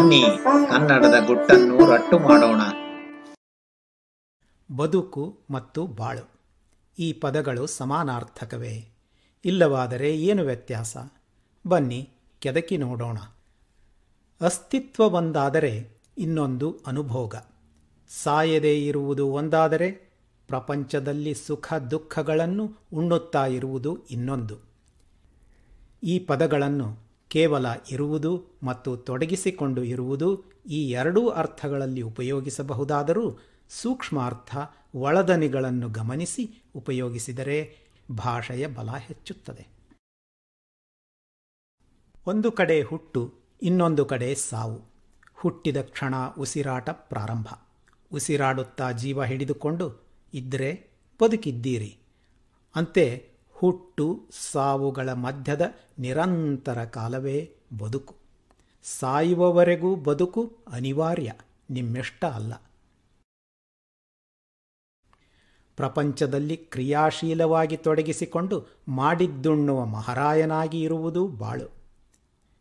[0.00, 0.22] ಬನ್ನಿ,
[0.70, 2.60] ಕನ್ನಡದ ಗುಟ್ಟನ್ನು ರಟ್ಟು ಮಾಡೋಣ.
[4.76, 6.30] ಬದುಕು ಮತ್ತು ಬಾಳು.
[6.98, 8.88] ಈ ಪದಗಳು ಸಮಾನಾರ್ಥಕವೇ.
[9.44, 10.96] ಇಲ್ಲವಾದರೆ ಏನು ವ್ಯತ್ಯಾಸ?
[11.66, 13.18] ಬನ್ನಿ, ಕೆದಕಿ ನೋಡೋಣ.
[14.40, 17.34] ಅಸ್ತಿತ್ವ ಒಂದಾದರೆ ಇನ್ನೊಂದು ಅನುಭೋಗ.
[18.08, 19.90] ಸಾಯದೇ ಇರುವುದು ಒಂದಾದರೆ
[20.48, 24.56] ಪ್ರಪಂಚದಲ್ಲಿ ಸುಖ ದುಃಖಗಳನ್ನು ಉಣ್ಣುತ್ತಾ ಇರುವುದು ಇನ್ನೊಂದು.
[26.02, 33.38] ಈ ಪದಗಳನ್ನು ಕೇವಲ ಇರುವುದು ಮತ್ತು ತೊಡಗಿಸಿಕೊಂಡು ಇರುವುದು ಈ ಎರಡೂ ಅರ್ಥಗಳಲ್ಲಿ ಉಪಯೋಗಿಸಬಹುದಾದರೂ
[33.68, 34.56] ಸೂಕ್ಷ್ಮಾರ್ಥ
[34.94, 37.76] ಒಳದನಿಗಳನ್ನು ಗಮನಿಸಿ ಉಪಯೋಗಿಸಿದರೆ
[38.10, 39.66] ಭಾಷೆಯ ಬಲ ಹೆಚ್ಚುತ್ತದೆ.
[42.26, 44.80] ಒಂದು ಕಡೆ ಹುಟ್ಟು, ಇನ್ನೊಂದು ಕಡೆ ಸಾವು.
[45.34, 47.46] ಹುಟ್ಟಿದ ಕ್ಷಣ ಉಸಿರಾಟ ಪ್ರಾರಂಭ.
[48.12, 50.04] ಉಸಿರಾಡುತ್ತಾ ಜೀವ ಹಿಡಿದುಕೊಂಡು
[50.34, 50.90] ಇದ್ದರೆ
[51.22, 51.98] ಬದುಕಿದ್ದೀರಿ.
[52.74, 53.29] ಅಂತೆ
[53.60, 58.14] ಹುಟ್ಟು ಸಾವುಗಳ ಮಧ್ಯದ ನಿರಂತರ ಕಾಲವೇ ಬದುಕು.
[58.82, 61.32] ಸಾಯುವವರೆಗೂ ಬದುಕು ಅನಿವಾರ್ಯ,
[61.70, 62.54] ನಿಮ್ಮೆಷ್ಟ ಅಲ್ಲ.
[65.76, 71.68] ಪ್ರಪಂಚದಲ್ಲಿ ಕ್ರಿಯಾಶೀಲವಾಗಿ ತೊಡಗಿಸಿಕೊಂಡು ಮಾಡಿದ್ದುಣ್ಣುವ ಮಹಾರಾಯನಾಗಿ ಇರುವುದು ಬಾಳು.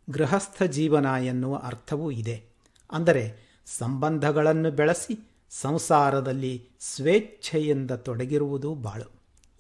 [0.09, 2.45] ಗೃಹಸ್ಥ ಜೀವನ ಎನ್ನುವ ಅರ್ಥವೂ ಇದೆ.
[2.91, 9.11] ಅಂದರೆ ಸಂಬಂಧಗಳನ್ನು ಬೆಳೆಸಿ ಸಂಸಾರದಲ್ಲಿ ಸ್ವೇಚ್ಛೆಯಿಂದ ತೊಡಗಿರುವುದು ಬಾಳು.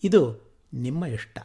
[0.03, 1.39] ಇದು ನಿಮ್ಮ ಇಷ್ಟ.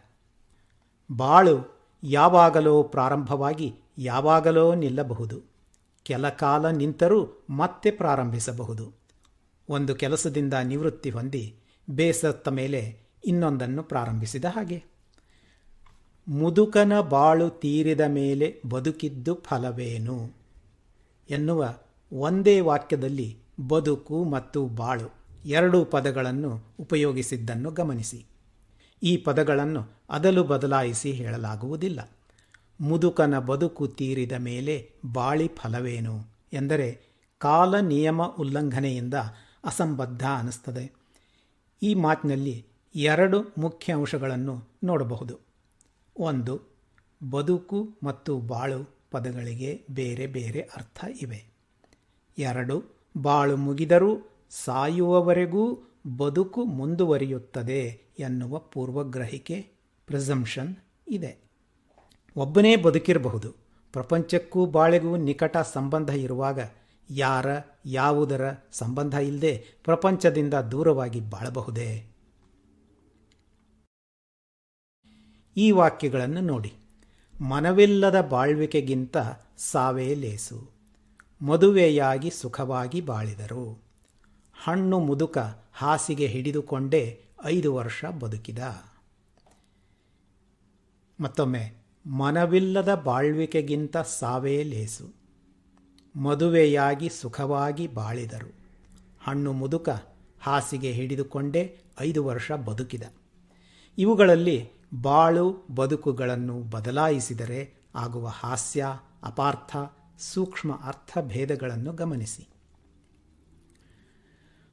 [1.16, 5.42] ಬಾಳು ಯಾವಾಗಲೋ ಪ್ರಾರಂಭವಾಗಿ ಯಾವಾಗಲೋ ನಿಲ್ಲಬಹುದು.
[6.02, 8.92] ಕೆಲ ಕಾಲ ನಿಂತರೂ ಮತ್ತೆ ಪ್ರಾರಂಭಿಸಬಹುದು.
[9.68, 11.56] ಒಂದು ಕೆಲಸದಿಂದ ನಿವೃತ್ತಿ ಹೊಂದಿ
[11.90, 14.84] ಬೇಸತ್ತ ಮೇಲೆ ಇನ್ನೊಂದನ್ನು ಪ್ರಾರಂಭಿಸಿದ ಹಾಗೆ.
[16.28, 20.30] ಮುದುಕನ ಬಾಳು ತೀರಿದ ಮೇಲೆ ಬದುಕಿದ್ದು ಫಲವೇನು?
[21.30, 21.74] ಎನ್ನುವ
[22.12, 23.38] ಒಂದೇ ವಾಕ್ಯದಲ್ಲಿ
[23.68, 28.26] ಬದುಕು ಮತ್ತು ಬಾಳು ಎರಡೂ ಪದಗಳನ್ನು ಉಪಯೋಗಿಸಿದ್ದನ್ನು ಗಮನಿಸಿ.
[29.02, 32.10] ಈ ಪದಗಳನ್ನು ಅದಲು ಬದಲಾಯಿಸಿ ಹೇಳಲಾಗುವುದಿಲ್ಲ.
[32.80, 36.26] ಮುದುಕನ ಬದುಕು ತೀರಿದ ಮೇಲೆ ಬಾಳಿ ಫಲವೇನು?
[36.52, 37.00] ಎಂದರೆ
[37.38, 39.14] ಕಾಲ ನಿಯಮ ಉಲ್ಲಂಘನೆಯಿಂದ
[39.64, 40.92] ಅಸಂಬದ್ಧ ಅನಿಸ್ತದೆ
[41.82, 45.38] ಈ ಮಾತಿನಲ್ಲಿ ಎರಡು ಮುಖ್ಯ ಅಂಶಗಳನ್ನು ನೋಡಬಹುದು.
[46.18, 46.60] ಒಂದು,
[47.30, 51.44] ಬದುಕು ಮತ್ತು ಬಾಳು ಪದಗಳಿಗೆ ಬೇರೆ ಬೇರೆ ಅರ್ಥ ಇವೆ.
[52.38, 52.84] ಎರಡು,
[53.22, 59.70] ಬಾಳು ಮುಗಿದರೂ ಸಾಯುವವರೆಗೂ ಬದುಕು ಮುಂದುವರಿಯುತ್ತದೆ ಎನ್ನುವ ಪೂರ್ವಗ್ರಹಿಕೆ
[60.06, 60.76] ಪ್ರಿಸಂಪ್ಷನ್
[61.08, 61.36] ಇದೆ.
[62.36, 63.54] ಒಬ್ಬನೇ ಬದುಕಿರಬಹುದು.
[63.92, 66.60] ಪ್ರಪಂಚಕ್ಕೂ ಬಾಳೆಗೂ ನಿಕಟ ಸಂಬಂಧ ಇರುವಾಗ
[67.10, 67.46] ಯಾರ,
[67.86, 72.06] ಯಾವುದರ ಸಂಬಂಧ ಇಲ್ಲದೆ ಪ್ರಪಂಚದಿಂದ ದೂರವಾಗಿ ಬಾಳಬಹುದೇ?
[75.56, 76.72] ಈ ವಾಕ್ಯಗಳನ್ನು ನೋಡಿ.
[77.42, 79.16] ಮನವಿಲ್ಲದ ಬಾಳ್ವಿಕೆಗಿಂತ
[79.56, 80.70] ಸಾವೇ ಲೇಸು.
[81.42, 83.82] ಮದುವೆಯಾಗಿ ಸುಖವಾಗಿ ಬಾಳಿದರು.
[84.64, 85.38] ಹಣ್ಣು ಮುದುಕ
[85.74, 88.58] ಹಾಸಿಗೆ ಹಿಡಿದುಕೊಂಡೇ ಐದು ವರ್ಷ ಬದುಕಿದ.
[91.20, 91.76] ಮತ್ತೊಮ್ಮೆ,
[92.06, 95.14] ಮನವಿಲ್ಲದ ಬಾಳ್ವಿಕೆಗಿಂತ ಸಾವೇ ಲೇಸು.
[96.16, 98.54] ಮದುವೆಯಾಗಿ ಸುಖವಾಗಿ ಬಾಳಿದರು.
[99.20, 99.88] ಹಣ್ಣು ಮುದುಕ
[100.40, 103.02] ಹಾಸಿಗೆ ಹಿಡಿದುಕೊಂಡೇ ಐದು ವರ್ಷ ಬದುಕಿದ.
[103.98, 104.70] ಇವುಗಳಲ್ಲಿ
[105.02, 108.86] ಬಾಳು ಬದುಕುಗಳನ್ನು ಬದಲಾಯಿಸಿದರೆ ಆಗುವ ಹಾಸ್ಯ,
[109.22, 109.76] ಅಪಾರ್ಥ,
[110.18, 112.53] ಸೂಕ್ಷ್ಮ ಅರ್ಥಭೇದಗಳನ್ನು ಗಮನಿಸಿ.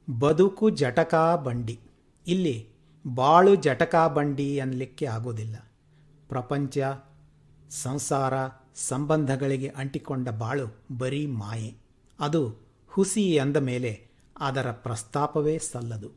[0.09, 1.79] ಬದುಕು ಜಟಕಾ ಬಂಡಿ.
[2.27, 2.67] ಇಲ್ಲಿ
[3.13, 5.55] ಬಾಳು ಜಟಕಾ ಬಂಡಿ ಅನ್ನಲಿಕ್ಕೆ ಆಗೋದಿಲ್ಲ.
[6.29, 6.77] ಪ್ರಪಂಚ,
[7.69, 8.33] ಸಂಸಾರ,
[8.75, 11.75] ಸಂಬಂಧಗಳಿಗೆ ಅಂಟಿಕೊಂಡ ಬಾಳು ಬರೀ ಮಾಯೆ.
[12.19, 12.55] ಅದು
[12.87, 14.07] ಹುಸಿ ಎಂದ ಮೇಲೆ
[14.39, 16.11] ಅದರ ಪ್ರಸ್ತಾಪವೇ ಸಲ್ಲದು.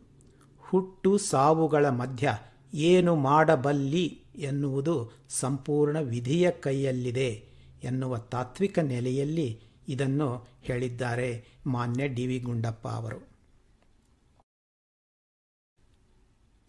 [0.61, 2.39] ಹುಟ್ಟು ಸಾವುಗಳ ಮಧ್ಯ
[2.75, 7.45] ಏನು ಮಾಡಬಲ್ಲಿ ಎನ್ನುವುದು ಸಂಪೂರ್ಣ ವಿಧಿಯ ಕೈಯಲ್ಲಿದೆ
[7.85, 13.34] ಎನ್ನುವ ತಾತ್ವಿಕ ನೆಲೆಯಲ್ಲಿ ಇದನ್ನು ಹೇಳಿದ್ದಾರೆ ಮಾನ್ಯ ಡಿ ವಿ ಗುಂಡಪ್ಪ ಅವರು.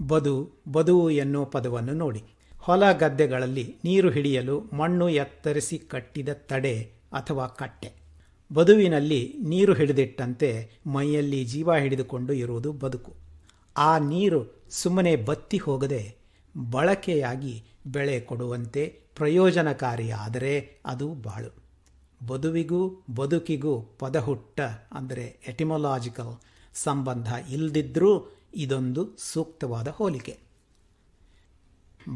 [0.01, 2.23] ಬದು, ಬದುವು ಎನ್ನುವ ಪದವನ್ನು ನೋಡಿ.
[2.59, 6.81] ಹೊಲ ಗದ್ದೆಗಳಲ್ಲಿ ನೀರು ಹಿಡಿಯಲು ಮಣ್ಣು ಎತ್ತರಿಸಿ ಕಟ್ಟಿದ ತಡೆ
[7.13, 7.91] ಅಥವಾ ಕಟ್ಟೆ.
[8.53, 13.13] ಬದುವಿನಲ್ಲಿ ನೀರು ಹಿಡಿದಿಟ್ಟಂತೆ ಮೈಯಲ್ಲಿ ಜೀವ ಹಿಡಿದುಕೊಂಡು ಇರುವುದು ಬದುಕು.
[13.77, 16.15] ಆ ನೀರು ಸುಮ್ಮನೆ ಬತ್ತಿ ಹೋಗದೆ
[16.69, 21.65] ಬಳಕೆಯಾಗಿ ಬೆಳೆ ಕೊಡುವಂತೆ ಪ್ರಯೋಜನಕಾರಿಯಾದರೆ ಅದು ಬಾಳು.
[22.27, 24.61] ಬದುವಿಗೂ, ಬದುಕಿಗೂ ಪದಹುಟ್ಟ
[24.91, 26.39] ಅಂದರೆ ಎಟಿಮೊಲಾಜಿಕಲ್
[26.73, 30.39] ಸಂಬಂಧ ಇಲ್ಲದಿದ್ದರೂ ಇದೊಂದು ಸೂಕ್ತವಾದ ಹೋಲಿಕೆ.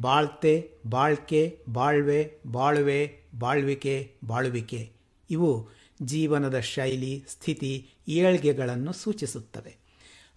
[0.01, 4.91] ಬಾಳ್ತೆ, ಬಾಳ್ಕೆ, ಬಾಳ್ವೆ, ಬಾಳುವೆ, ಬಾಳ್ವಿಕೆ, ಬಾಳುವಿಕೆ
[5.29, 5.69] ಇವು
[6.01, 9.77] ಜೀವನದ ಶೈಲಿ, ಸ್ಥಿತಿ, ಏಳ್ಗೆಗಳನ್ನು ಸೂಚಿಸುತ್ತವೆ.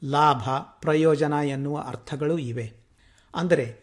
[0.05, 0.51] ಲಾಭ,
[0.81, 2.73] ಪ್ರಯೋಜನ ಎನ್ನುವ ಅರ್ಥಗಳು ಇವೆ.
[3.35, 3.81] ಅಂದರೆ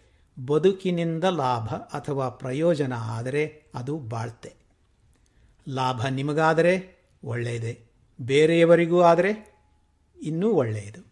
[0.47, 4.53] ಬದುಕಿನಿಂದ ಲಾಭ ಅಥವಾ ಪ್ರಯೋಜನ ಆದರೆ ಅದು ಬಾಳ್ತೆ.
[5.69, 7.79] ಲಾಭ ನಿಮಗಾದರೆ ಒಳ್ಳೆಯದೇ.
[8.21, 9.59] ಬೇರೆಯವರಿಗೂ ಆದರೆ
[10.21, 11.08] ಇನ್ನೂ ಒಳ್ಳೆಯದು.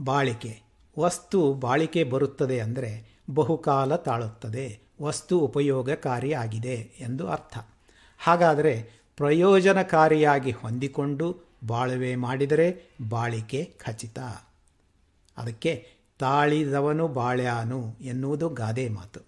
[0.00, 0.62] ಬಾಳಿಕೆ.
[0.98, 4.80] ವಸ್ತು ಬಾಳಿಕೆ ಬರುತ್ತದೆ ಅಂದರೆ ಬಹುಕಾಲ ತಾಳುತ್ತದೆ.
[5.02, 7.58] ವಸ್ತು ಉಪಯೋಗಕಾರಿಯಾಗಿದೆ ಎಂದು ಅರ್ಥ.
[8.18, 11.36] ಹಾಗಾದರೆ ಪ್ರಯೋಜನಕಾರಿಯಾಗಿ ಹೊಂದಿಕೊಂಡು
[11.66, 14.18] ಬಾಳುವೆ ಮಾಡಿದರೆ ಬಾಳಿಕೆ ಖಚಿತ.
[15.36, 15.86] ಅದಕ್ಕೆ
[16.18, 19.20] ತಾಳಿದವನು ಬಾಳ್ಯಾನು ಎನ್ನುವುದು ಗಾದೆ ಮಾತು.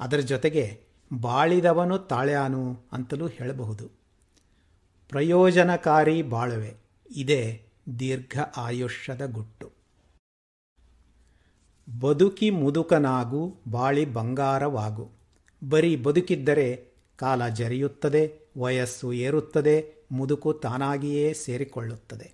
[0.00, 0.80] ಅದರ ಜೊತೆಗೆ
[1.20, 3.90] ಬಾಳಿದವನು ತಾಳ್ಯಾನು ಅಂತಲೂ ಹೇಳಬಹುದು.
[5.08, 6.74] ಪ್ರಯೋಜನಕಾರಿ ಬಾಳುವೆ.
[7.10, 7.62] ಇದೇ
[7.98, 9.70] ದೀರ್ಘ ಆಯುಷ್ಯದ ಗುಟ್ಟು.
[12.00, 15.10] ಬದುಕಿ ಮುದುಕನಾಗು ಬಾಳಿ ಬಂಗಾರವಾಗು.
[15.68, 22.32] ಬರೀ ಬದುಕಿದ್ದರೆ ಕಾಲ ಜರಿಯುತ್ತದೆ, ವಯಸ್ಸು ಏರುತ್ತದೆ, ಮುದುಕು ತಾನಾಗಿಯೇ ಸೇರಿಕೊಳ್ಳುತ್ತದೆ.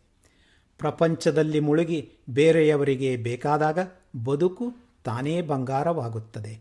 [0.79, 3.79] ಪ್ರಪಂಚದಲ್ಲಿ ಮುಳುಗಿ ಬೇರೆಯವರಿಗೆ ಬೇಕಾದಾಗ
[4.25, 4.75] ಬದುಕು
[5.05, 6.61] ತಾನೇ ಬಂಗಾರವಾಗುತ್ತದೆ.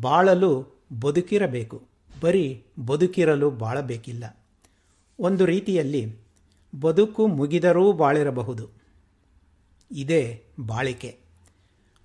[0.00, 0.66] ಬಾಳಲು
[1.00, 1.82] ಬದುಕಿರಬೇಕು,
[2.22, 4.36] ಬರೀ ಬದುಕಿರಲು ಬಾಳಬೇಕಿಲ್ಲ.
[5.18, 6.21] ಒಂದು ರೀತಿಯಲ್ಲಿ
[6.80, 8.70] ಬದುಕು ಮುಗಿದರೂ ಬಾಳಿರಬಹುದು.
[9.90, 11.18] ಇದೇ ಬಾಳಿಕೆ.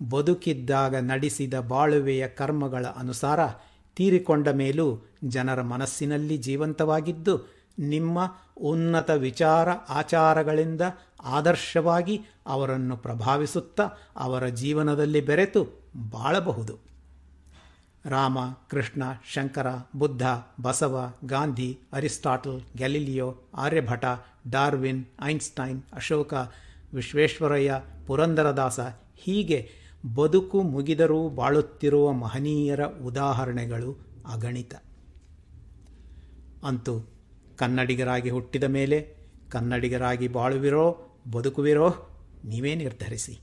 [0.10, 3.40] ಬದುಕಿದ್ದಾಗ ನಡೆಸಿದ ಬಾಳುವೆಯ ಕರ್ಮಗಳ ಅನುಸಾರ
[3.96, 10.82] ತೀರಿಕೊಂಡ ಮೇಲೂ ಜನರ ಮನಸ್ಸಿನಲ್ಲಿ ಜೀವಂತವಾಗಿದ್ದು, ನಿಮ್ಮ ಉನ್ನತ ವಿಚಾರ ಆಚಾರಗಳಿಂದ
[11.24, 15.64] ಆದರ್ಶವಾಗಿ ಅವರನ್ನು ಪ್ರಭಾವಿಸುತ್ತಾ ಅವರ ಜೀವನದಲ್ಲಿ ಬೆರೆತು
[16.10, 16.88] ಬಾಳಬಹುದು.
[18.08, 18.38] Rama,
[18.70, 20.22] Krishna, Shankara, Buddha,
[20.62, 24.06] Basava, Gandhi, Aristotle, Galileo, Aryabhata,
[24.50, 26.34] Darwin, Einstein, Ashoka,
[26.94, 28.80] Visvesvaraya, Purandaradasa
[29.16, 29.70] ಹೀಗೆ
[30.16, 33.98] ಬದುಕು ಮುಗಿದರೂ ಬಾಳುತ್ತಿರುವ ಮಹನೀಯರ ಉದಾಹರಣೆಗಳು
[34.34, 34.76] ಅಗಣಿತ.
[36.64, 37.10] ಅಂತೂ
[37.58, 39.16] ಕನ್ನಡಿಗರಾಗಿ ಹುಟ್ಟಿದ ಮೇಲೆ
[39.50, 41.90] ಕನ್ನಡಿಗರಾಗಿ ಬಾಳುವಿರೋ, ಬದುಕುವಿರೋ
[42.46, 43.40] ನೀವೇ ನಿರ್ಧರಿಸಿ.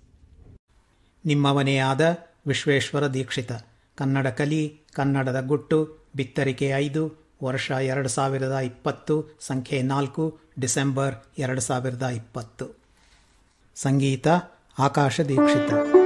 [1.25, 1.79] ನಿಮ್ಮವನೇ
[2.47, 3.53] ವಿಶ್ವೇಶ್ವರ ದೀಕ್ಷಿತ.
[3.97, 7.13] ಕನ್ನಡ ಕಲಿ, ಕನ್ನಡದ ಗುಟ್ಟು, ಬಿತ್ತರಿಕೆ ಐದು,
[7.45, 12.67] ವರ್ಷ ಎರಡು ಸಾವಿರದ ಇಪ್ಪತ್ತು, ಸಂಖ್ಯೆ ನಾಲ್ಕು, ಡಿಸೆಂಬರ್ ಎರಡು ಸಾವಿರದ ಇಪ್ಪತ್ತು.
[13.75, 14.29] ಸಂಗೀತ,
[14.79, 16.04] ಆಕಾಶ ದೀಕ್ಷಿತ.